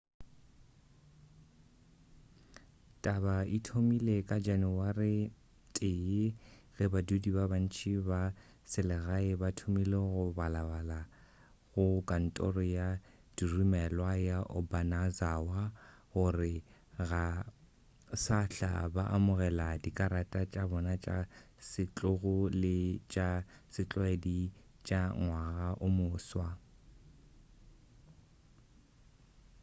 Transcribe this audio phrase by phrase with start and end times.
[3.03, 5.15] taba e thomile ka janawari
[5.79, 8.21] 1 ge badudi ba bantši ba
[8.71, 10.99] selegae ba thomile go balabalela
[11.71, 12.87] go kantoro ya
[13.35, 15.61] diromelwa ya obanazawa
[16.13, 16.55] gore
[17.09, 17.25] ga
[18.23, 21.17] sahla ba amogela dikarata tša bona tša
[21.69, 22.77] setlogo le
[23.11, 23.29] tša
[23.73, 24.39] setlwaedi
[24.85, 26.47] tša ngwaga o moswa